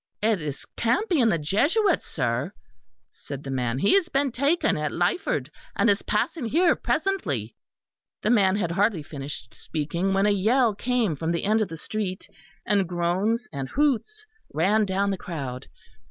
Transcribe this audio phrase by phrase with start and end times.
[0.23, 2.53] "It is Campion, the Jesuit, sir,"
[3.11, 3.77] said the man.
[3.77, 7.55] "He has been taken at Lyford, and is passing here presently."
[8.23, 11.77] The man had hardly finished speaking when a yell came from the end of the
[11.77, 12.27] street,
[12.65, 15.67] and groans and hoots ran down the crowd.